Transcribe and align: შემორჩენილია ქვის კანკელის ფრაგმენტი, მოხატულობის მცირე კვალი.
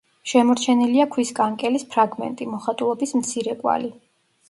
შემორჩენილია 0.29 1.05
ქვის 1.17 1.33
კანკელის 1.41 1.87
ფრაგმენტი, 1.93 2.51
მოხატულობის 2.57 3.19
მცირე 3.23 3.61
კვალი. 3.65 3.97